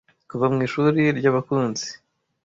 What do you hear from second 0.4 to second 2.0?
mu ishuri ryabakunzi